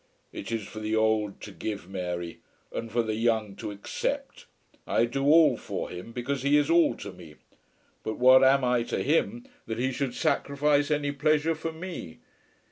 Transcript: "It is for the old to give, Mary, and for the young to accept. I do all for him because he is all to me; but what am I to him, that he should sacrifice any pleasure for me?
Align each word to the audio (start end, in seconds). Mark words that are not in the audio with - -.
"It 0.33 0.51
is 0.51 0.65
for 0.67 0.79
the 0.79 0.95
old 0.95 1.39
to 1.41 1.51
give, 1.51 1.87
Mary, 1.87 2.39
and 2.71 2.91
for 2.91 3.03
the 3.03 3.13
young 3.13 3.55
to 3.57 3.69
accept. 3.69 4.47
I 4.87 5.05
do 5.05 5.25
all 5.25 5.57
for 5.57 5.91
him 5.91 6.11
because 6.11 6.41
he 6.41 6.57
is 6.57 6.71
all 6.71 6.95
to 6.95 7.11
me; 7.13 7.35
but 8.01 8.17
what 8.17 8.43
am 8.43 8.63
I 8.63 8.81
to 8.81 9.03
him, 9.03 9.45
that 9.67 9.77
he 9.77 9.91
should 9.91 10.15
sacrifice 10.15 10.89
any 10.89 11.11
pleasure 11.11 11.53
for 11.53 11.71
me? 11.71 12.17